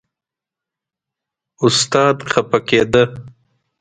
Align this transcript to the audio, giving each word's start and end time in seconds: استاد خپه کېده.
استاد 1.65 2.17
خپه 2.31 2.59
کېده. 2.67 3.03